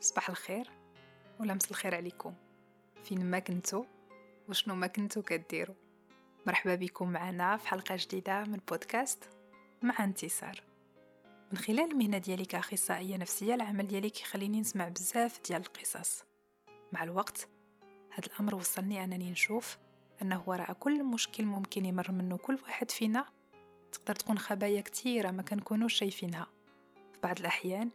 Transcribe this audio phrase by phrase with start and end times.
[0.00, 0.70] صباح الخير
[1.40, 2.34] ولمس الخير عليكم.
[3.04, 3.84] فين ما كنتو
[4.48, 5.74] وشنو ما كنتو كديروا
[6.46, 9.24] مرحبا بكم معنا في حلقة جديدة من بودكاست
[9.82, 10.62] مع انتصار.
[11.52, 16.24] من خلال المهنة ديالي كأخصائية نفسية العمل ديالي كيخليني نسمع بزاف ديال القصص.
[16.92, 17.48] مع الوقت
[18.10, 19.78] هذا الأمر وصلني أنني نشوف
[20.22, 23.26] أنه وراء كل مشكل ممكن يمر منه كل واحد فينا.
[23.92, 26.46] تقدر تكون خبايا كتيرة ما كنكونوش شايفينها.
[27.12, 27.90] في بعض الأحيان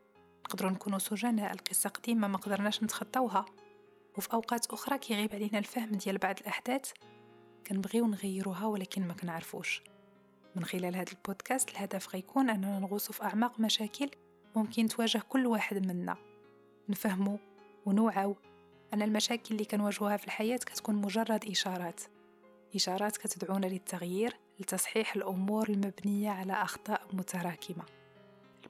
[0.45, 1.54] نقدروا نكونوا سجناء.
[1.54, 3.45] القصة قديمة ما قدرناش نتخطوها
[4.17, 6.91] وفي أوقات أخرى كيغيب علينا الفهم ديال بعض الأحداث
[7.67, 9.81] كنبغيو نغيروها ولكن ما كنعرفوش.
[10.55, 14.09] من خلال هذا البودكاست الهدف غيكون أننا نغوص في أعماق مشاكل
[14.55, 16.17] ممكن تواجه كل واحد منا.
[16.89, 17.39] نفهمو
[17.86, 18.36] ونوعو
[18.94, 22.02] أن المشاكل اللي كنواجهوها في الحياة كتكون مجرد إشارات.
[22.75, 27.95] إشارات كتدعونا للتغيير لتصحيح الأمور المبنية على أخطاء متراكمة.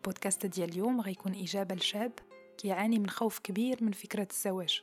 [0.06, 2.12] البودكاست ديال اليوم غيكون إجابة لشاب
[2.58, 4.82] كيعاني من خوف كبير من فكرة الزواج.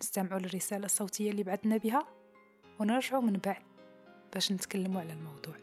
[0.00, 2.06] نستمعوا للرسالة الصوتية اللي بعثنا بها
[2.80, 3.62] ونرجعوا من بعد
[4.34, 5.54] باش نتكلموا على الموضوع.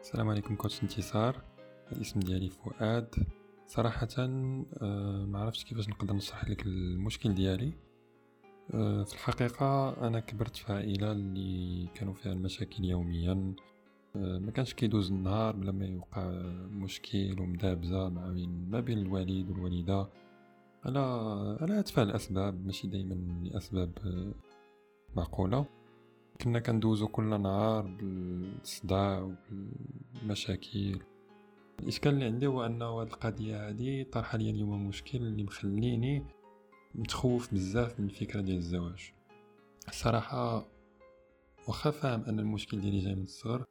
[0.00, 1.42] السلام عليكم كوتش انتصار.
[1.92, 3.14] الاسم ديالي فؤاد.
[3.66, 7.72] صراحة آه، ما عرفتش كيفاش نقدر نشرح لك المشكل ديالي.
[8.72, 13.54] في الحقيقة أنا كبرت في عائلة اللي كانوا فيها المشاكل يوميا.
[14.16, 16.30] آه، ما كانش كيدوز النهار بلا ما يوقع
[16.70, 20.08] مشكل ومدابزة ما بين ما بين الوالد والوالدة.
[20.84, 20.98] على
[21.60, 23.14] على أتفه الأسباب ماشي دايما
[23.44, 24.34] لأسباب آه،
[25.16, 25.66] معقولة.
[26.42, 29.34] كنا كندوزو كل نهار بالصداع
[30.22, 30.98] والمشاكل.
[31.80, 36.22] الإشكال اللي عندي هو أنه هاد القضية هادي طرح لي اليوم مشكل اللي مخليني
[36.94, 39.12] متخوف بزاف من الفكرة ديال الزواج.
[39.88, 40.66] الصراحة
[41.68, 43.64] واخا فاهم أن المشكل ديالي جاي من الصغر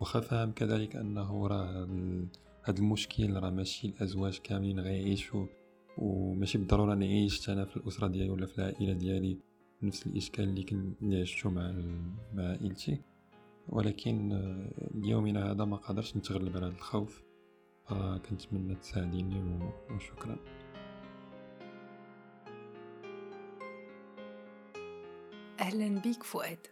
[0.00, 1.88] واخا فاهم كذلك أنه راه
[2.64, 5.46] هاد المشكل راه ماشي الأزواج كاملين غيعيشوا
[5.98, 9.38] وماشي بالضرورة نعيش أنا في الأسرة ديالي ولا في العائلة ديالي
[9.82, 11.72] نفس الإشكال اللي كنت عشتو مع
[12.34, 13.00] مع عائلتي.
[13.68, 14.32] ولكن
[14.94, 17.22] اليومنا هذا ما قدرش نتغلب على الخوف
[17.84, 19.58] فكنتمنى تساعديني
[19.90, 20.36] وشكرا.
[25.66, 26.66] أهلا بيك فؤاد.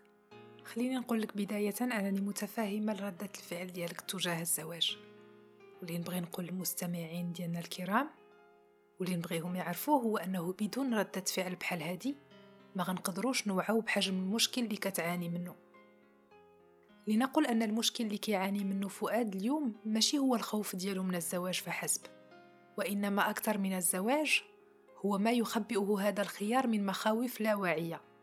[0.64, 4.98] خليني نقول لك بداية أنني متفاهمة لردة الفعل ديالك تجاه الزواج.
[5.80, 8.10] واللي نبغي نقول للمستمعين ديالنا الكرام
[9.00, 12.16] واللي نبغيهم يعرفوه هو أنه بدون ردة فعل بحال هادي
[12.76, 15.54] ما غنقدروش نوعو بحجم المشكل اللي كتعاني منه.
[17.06, 22.02] لنقل أن المشكل اللي كيعاني منه فؤاد اليوم ماشي هو الخوف ديالو من الزواج فحسب
[22.78, 24.42] وإنما أكثر من الزواج
[25.04, 28.13] هو ما يخبئه هذا الخيار من مخاوف لا واعية.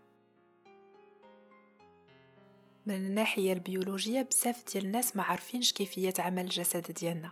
[2.86, 7.31] من الناحية البيولوجية بزاف ديال الناس ما عارفينش كيفية عمل الجسد ديالنا.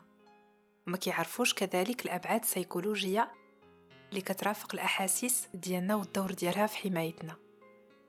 [0.88, 3.32] وما كيعرفوش كذلك الأبعاد السيكولوجية
[4.10, 7.36] اللي كترافق الأحاسيس ديالنا والدور ديالها في حمايتنا.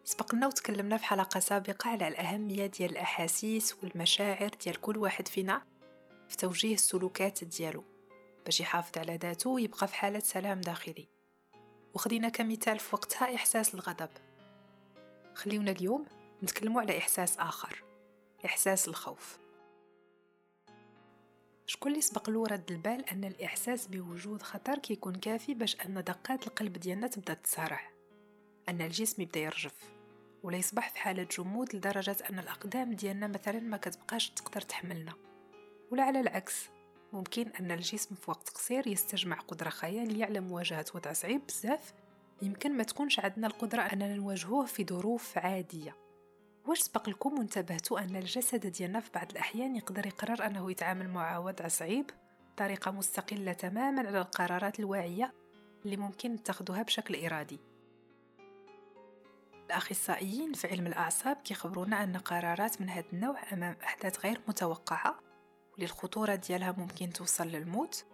[0.04, 5.62] سبقنا وتكلمنا في حلقة سابقة على الأهمية ديال الأحاسيس والمشاعر ديال كل واحد فينا
[6.28, 7.84] في توجيه السلوكات ديالو.
[8.44, 11.08] باش يحافظ على ذاته ويبقى في حالة سلام داخلي.
[11.94, 14.10] وخدينا كمثال في وقتها إحساس الغضب.
[15.34, 16.06] خليونا اليوم
[16.42, 17.82] نتكلموا على إحساس آخر
[18.44, 19.38] إحساس الخوف.
[21.66, 26.46] شكون اللي سبق له رد البال أن الإحساس بوجود خطر كيكون كافي باش أن دقات
[26.46, 27.80] القلب ديالنا تبدأ تسارع
[28.68, 29.74] أن الجسم يبدأ يرجف
[30.42, 35.12] ولا يصبح في حالة جمود لدرجة أن الأقدام ديالنا مثلا ما كتبقاش تقدر تحملنا.
[35.90, 36.68] ولا على العكس
[37.12, 41.92] ممكن أن الجسم في وقت قصير يستجمع قدرة خيالية على مواجهة وضع صعيب بزاف
[42.42, 45.96] يمكن ما تكونش عندنا القدرة أننا نواجهوه في ظروف عادية.
[46.66, 51.38] واش سبق لكم وانتبهتوا أن الجسد ديالنا في بعض الأحيان يقدر يقرر أنه يتعامل مع
[51.38, 52.10] وضع صعيب
[52.52, 55.32] بطريقة مستقلة تماما على القرارات الواعية
[55.84, 57.60] اللي ممكن نتخذها بشكل إرادي.
[59.66, 65.20] الأخصائيين في علم الأعصاب كيخبرونا أن قرارات من هذا النوع أمام أحداث غير متوقعة
[65.72, 68.04] واللي الخطورة ديالها ممكن توصل للموت.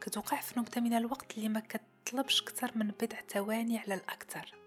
[0.00, 4.57] كتوقع في نبتة من الوقت اللي ما كتطلبش كتر من بضع ثواني على الأكثر.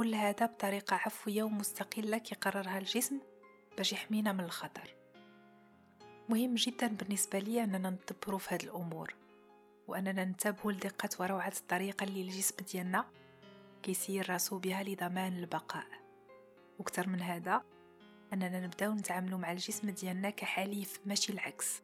[0.00, 3.20] كل هذا بطريقة عفوية ومستقلة كيقررها الجسم.
[3.76, 4.94] باش يحمينا من الخطر.
[6.28, 9.14] مهم جدا بالنسبة لي أننا نتبرو في هذه الأمور
[9.88, 13.04] وأننا ننتبهوا لدقة وروعة الطريقة اللي الجسم ديالنا
[13.82, 15.86] كيسير راسو بها لضمان البقاء.
[16.78, 17.62] وكتر من هذا
[18.32, 21.82] أننا نبداو نتعاملوا مع الجسم ديالنا كحليف ماشي العكس.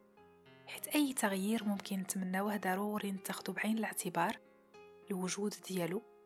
[0.67, 4.37] حيت أي تغيير ممكن نتمناوه ضروري نتاخدو بعين الاعتبار
[5.11, 6.16] الوجود ديالو.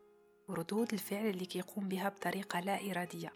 [0.48, 3.32] وردود الفعل اللي كيقوم بها بطريقة لا إرادية.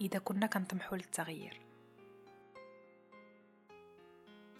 [0.00, 1.60] إذا كنا كنطمحوا للتغيير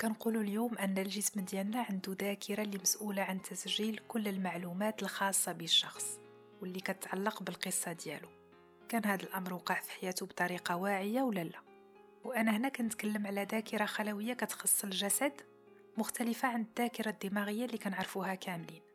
[0.01, 6.19] كنقولوا اليوم أن الجسم ديالنا عنده ذاكرة اللي مسؤوله عن تسجيل كل المعلومات الخاصة بالشخص
[6.63, 8.29] واللي كتعلق بالقصة ديالو.
[8.89, 11.61] كان هذا الأمر وقع في حياته بطريقة واعية ولا لا؟
[12.25, 15.33] وأنا هنا كنتكلم على ذاكرة خلوية كتخص الجسد
[15.97, 18.88] مختلفة عن الذاكرة الدماغية اللي كنعرفوها كاملين.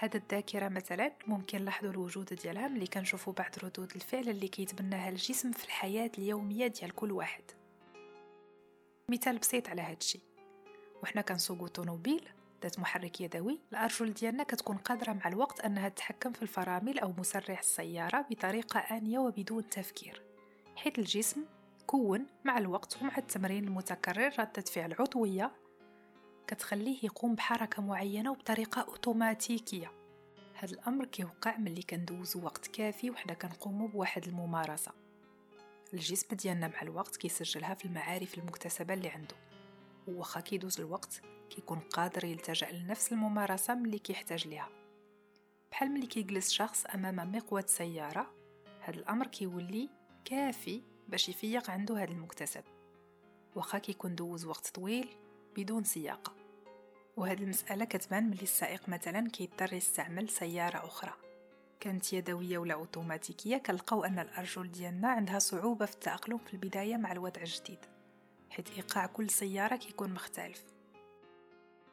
[0.00, 5.52] هذا الذاكرة مثلا ممكن نلاحظوا الوجود ديالها ملي كنشوفوا بعض ردود الفعل اللي كيتبناها الجسم
[5.52, 7.42] في الحياة اليومية ديال كل واحد.
[9.08, 10.20] مثال بسيط على هذا الشيء.
[11.02, 12.28] وحنا كنسوقو طوموبيل
[12.62, 17.58] ذات محرك يدوي الأرجل ديالنا كتكون قادرة مع الوقت أنها تتحكم في الفرامل أو مسرع
[17.58, 20.22] السيارة بطريقة آنية وبدون تفكير
[20.76, 21.44] حيث الجسم
[21.86, 25.52] كون مع الوقت ومع التمرين المتكرر ردة فعل عضوية
[26.46, 29.92] كتخليه يقوم بحركة معينة وبطريقة أوتوماتيكية.
[30.54, 34.92] هذا الأمر كيوقع ملي كندوزو وقت كافي وحنا كنقومو بواحد الممارسة.
[35.94, 39.36] الجسم ديالنا مع الوقت كيسجلها في المعارف المكتسبة اللي عنده
[40.08, 44.68] وخا كيدوز الوقت كيكون قادر يلتجأ لنفس الممارسة ملي كيحتاج ليها.
[45.70, 48.30] بحال ملي كيجلس شخص أمام مقود سيارة
[48.80, 49.88] هذا الأمر كيولي
[50.24, 52.64] كافي باش يفيق عنده هذا المكتسب.
[53.56, 55.08] وخا كيكون دوز وقت طويل
[55.56, 56.32] بدون سياقة
[57.16, 61.12] وهذه المسألة كتبان ملي السائق مثلا كيضطر يستعمل سيارة أخرى.
[61.80, 67.12] كانت يدوية ولا أوتوماتيكية كنلقاو أن الأرجل ديالنا عندها صعوبة في التأقلم في البداية مع
[67.12, 67.78] الوضع الجديد
[68.50, 70.64] حيث إيقاع كل سيارة كيكون مختلف.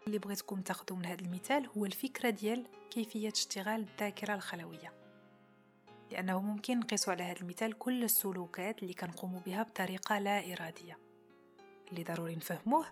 [0.08, 4.94] اللي بغيتكم تاخذوا من هذا المثال هو الفكرة ديال كيفية اشتغال الذاكرة الخلوية.
[6.12, 10.98] لأنه ممكن نقيسوا على هذا المثال كل السلوكات اللي كنقوم بها بطريقة لا إرادية.
[11.92, 12.86] اللي ضروري نفهموه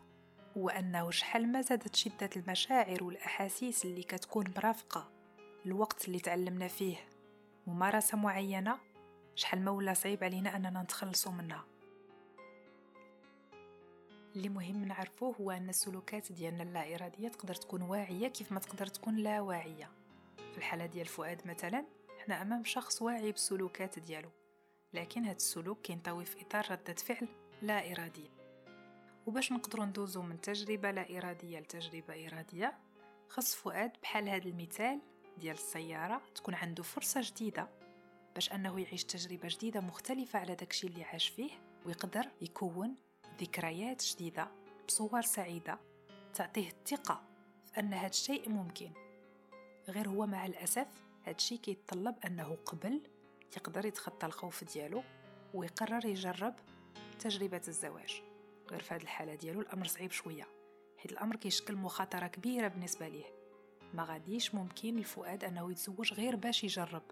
[0.58, 5.12] هو أنه شحال ما زادت شدة المشاعر والأحاسيس اللي كتكون مرافقة.
[5.66, 6.98] الوقت اللي تعلمنا فيه.
[7.68, 8.78] ممارسة معينة.
[9.36, 11.66] شحال ما ولا صعيب علينا أننا نتخلصوا منها.
[14.36, 18.88] اللي مهم نعرفوه هو أن السلوكات ديالنا اللا إرادية تقدر تكون واعية كيف ما تقدر
[18.88, 19.92] تكون لا واعية.
[20.52, 21.86] في الحالة ديال فؤاد مثلا
[22.26, 24.30] حنا أمام شخص واعي بالسلوكات ديالو.
[24.94, 27.28] لكن هاد السلوك كينطوي في إطار ردة فعل
[27.62, 28.35] لا إرادية
[29.26, 32.78] وباش نقدروا ندوزو من تجربة لا إرادية لتجربة إرادية
[33.30, 35.00] خص فؤاد بحال هاد المثال
[35.38, 37.70] ديال السيارة تكون عنده فرصة جديدة
[38.36, 41.52] باش أنه يعيش تجربة جديدة مختلفة على داكشي اللي عاش فيه
[41.86, 42.96] ويقدر يكون
[43.42, 44.48] ذكريات جديدة
[44.88, 45.80] بصور سعيدة
[46.34, 47.22] تعطيه الثقة
[47.66, 48.92] في أن هذا الشيء ممكن.
[49.90, 50.88] غير هو مع الأسف
[51.24, 53.02] هذا الشيء كيتطلب أنه قبل
[53.58, 55.04] يقدر يتخطى الخوف ديالو
[55.54, 56.56] ويقرر يجرب
[57.20, 58.22] تجربة الزواج.
[58.72, 60.48] غير في هذه الحالة ديالو الأمر صعيب شوية
[60.98, 63.26] حيث الأمر كيشكل مخاطرة كبيرة بالنسبة ليه.
[63.94, 67.04] ما غاديش ممكن الفؤاد أنه يتزوج غير باش يجرب.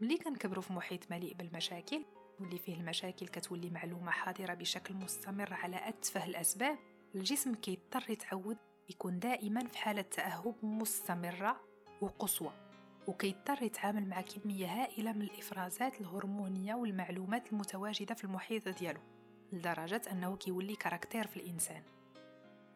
[0.00, 2.04] ملي كنكبروا في محيط مليء بالمشاكل
[2.40, 6.78] واللي فيه المشاكل كتولي معلومة حاضرة بشكل مستمر على أتفه الأسباب
[7.14, 8.56] الجسم كيضطر يتعود
[8.88, 11.60] يكون دائما في حالة تأهب مستمرة
[12.00, 12.71] وقصوى.
[13.06, 19.00] وكيضطر يتعامل مع كمية هائلة من الإفرازات الهرمونية والمعلومات المتواجدة في المحيط ديالو
[19.52, 21.82] لدرجة أنه كيولي caractère في الإنسان.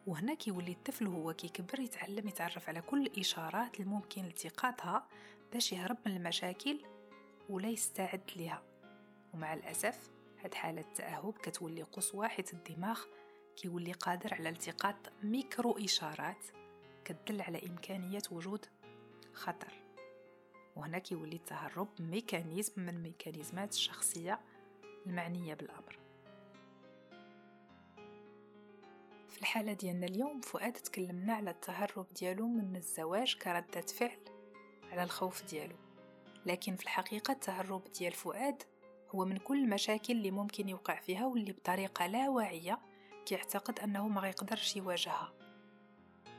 [0.07, 5.07] وهنا كيولي الطفل هو كيكبر يتعلم يتعرف على كل الإشارات الممكن التقاطها
[5.53, 6.79] باش يهرب من المشاكل
[7.49, 8.63] ولا يستعد لها
[9.33, 10.09] ومع الأسف
[10.43, 13.01] هاد حالة التأهب كتولي قصوى حيث الدماغ
[13.55, 16.45] كيولي قادر على التقاط ميكرو إشارات
[17.05, 18.65] كتدل على إمكانية وجود
[19.33, 19.86] خطر.
[20.77, 24.39] وهنا كيولي التهرب mécanisme من ميكانيزمات الشخصية
[25.05, 25.99] المعنية بالأمر.
[29.29, 34.19] في الحالة ديالنا اليوم فؤاد تكلمنا على التهرب ديالو من الزواج كردة فعل
[34.91, 35.75] على الخوف ديالو.
[36.45, 38.63] لكن في الحقيقة التهرب ديال فؤاد
[39.09, 42.79] هو من كل المشاكل اللي ممكن يوقع فيها واللي بطريقة لا واعية
[43.25, 45.33] كيعتقد أنه ما غيقدرش يواجهها.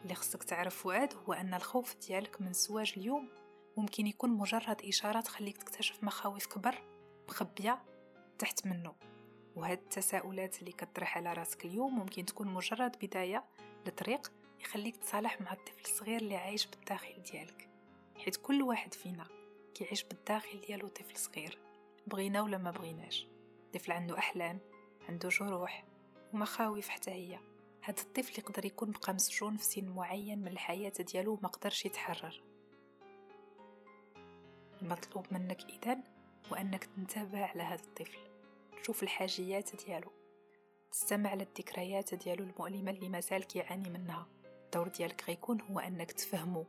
[0.03, 3.29] اللي خصك تعرف فؤاد هو أن الخوف ديالك من الزواج اليوم
[3.79, 6.83] ممكن يكون مجرد إشارة تخليك تكتشف مخاوف كبر
[7.29, 7.83] مخبية
[8.39, 8.95] تحت منه.
[9.57, 13.45] وهاد التساؤلات اللي كطرح على راسك اليوم ممكن تكون مجرد بداية
[13.87, 17.69] لطريق يخليك تصالح مع الطفل الصغير اللي عايش بالداخل ديالك.
[18.17, 19.27] حيث كل واحد فينا
[19.75, 21.59] كيعيش بالداخل ديالو طفل صغير
[22.07, 23.27] بغينا ولا ما بغيناش.
[23.75, 24.59] طفل عنده أحلام
[25.09, 25.85] عنده جروح
[26.33, 27.39] ومخاوف حتى هي.
[27.83, 32.43] هذا الطفل يقدر يكون بقى مسجون في سن معين من الحياة ديالو وما قدرش يتحرر.
[34.83, 36.03] المطلوب منك إذن
[36.51, 38.19] هو أنك تنتبه على هذا الطفل.
[38.83, 40.11] تشوف الحاجيات ديالو.
[40.93, 44.27] تستمع للذكريات ديالو المؤلمة اللي مازال كيعاني منها.
[44.65, 46.65] الدور ديالك غيكون هو أنك تفهمه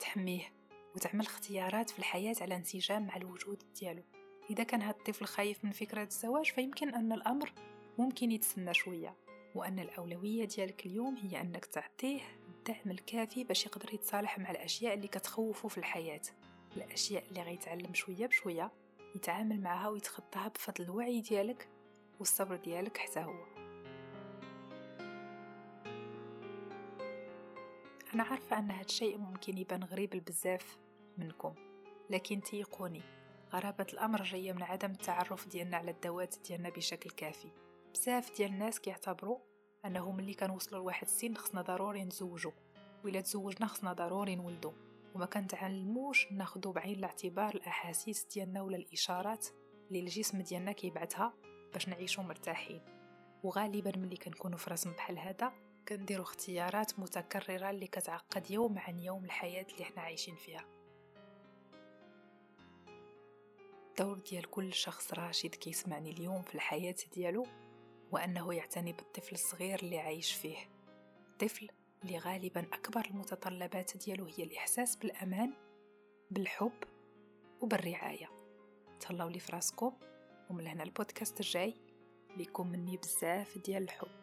[0.00, 0.52] تحميه
[0.94, 4.02] وتعمل اختيارات في الحياة على انسجام مع الوجود ديالو.
[4.50, 7.52] إذا كان هذا الطفل خايف من فكرة الزواج فيمكن أن الأمر
[7.98, 9.16] ممكن يتسنى شوية.
[9.54, 15.08] وأن الأولوية ديالك اليوم هي أنك تعطيه الدعم الكافي باش يقدر يتصالح مع الأشياء اللي
[15.08, 16.22] كتخوفه في الحياة.
[16.76, 18.72] الأشياء اللي غيتعلم شوية بشوية
[19.14, 21.68] يتعامل معها ويتخطاها بفضل الوعي ديالك
[22.18, 23.44] والصبر ديالك حتى هو.
[28.14, 30.78] أنا عارفة أن هاد الشيء ممكن يبان غريب بزاف
[31.18, 31.54] منكم
[32.10, 33.02] لكن تيقوني
[33.52, 37.48] غرابة الأمر جاية من عدم التعرف ديالنا على الذوات ديالنا بشكل كافي.
[37.94, 39.38] بزاف ديال الناس كيعتبروا
[39.84, 42.52] أنه ملي كنوصلوا لواحد السن خصنا ضروري نزوجو
[43.04, 44.72] وإلا تزوجنا خصنا ضروري نولدو
[45.14, 49.46] وما كنتعلموش ناخدو بعين الاعتبار الأحاسيس ديالنا ولا الإشارات
[49.88, 51.32] اللي الجسم ديالنا كيبعثها
[51.72, 52.80] باش نعيشو مرتاحين.
[53.42, 55.52] وغالبا ملي كنكونوا في رسم بحال هذا
[55.88, 60.64] كنديروا اختيارات متكررة اللي كتعقد يوم عن يوم الحياة اللي إحنا عايشين فيها.
[63.88, 67.46] الدور ديال كل شخص راشد كيسمعني اليوم في الحياة ديالو
[68.14, 70.56] هو انه يعتني بالطفل الصغير اللي عايش فيه.
[71.38, 71.68] طفل
[72.04, 75.52] اللي غالبا أكبر المتطلبات ديالو هي الإحساس بالأمان
[76.30, 76.84] بالحب
[77.60, 78.30] وبالرعاية.
[79.00, 79.92] تهلاو لي فراسكم
[80.50, 81.74] ومن هنا البودكاست الجاي
[82.36, 84.21] ليكم مني بزاف ديال الحب.